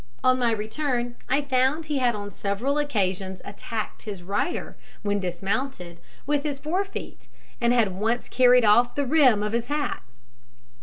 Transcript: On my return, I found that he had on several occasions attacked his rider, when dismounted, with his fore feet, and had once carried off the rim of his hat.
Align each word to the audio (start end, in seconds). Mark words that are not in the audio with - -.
On 0.23 0.39
my 0.39 0.51
return, 0.51 1.15
I 1.29 1.43
found 1.43 1.83
that 1.83 1.87
he 1.89 1.99
had 1.99 2.15
on 2.15 2.31
several 2.31 2.79
occasions 2.79 3.39
attacked 3.45 4.01
his 4.01 4.23
rider, 4.23 4.75
when 5.03 5.19
dismounted, 5.19 5.99
with 6.25 6.41
his 6.41 6.57
fore 6.57 6.83
feet, 6.85 7.27
and 7.61 7.71
had 7.71 7.91
once 7.93 8.27
carried 8.27 8.65
off 8.65 8.95
the 8.95 9.05
rim 9.05 9.43
of 9.43 9.53
his 9.53 9.67
hat. 9.67 10.01